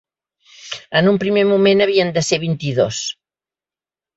En 1.01 1.09
un 1.11 1.19
primer 1.25 1.43
moment 1.49 1.85
havien 1.87 2.15
de 2.17 2.25
ser 2.31 2.41
vint-i-dos. 2.47 3.05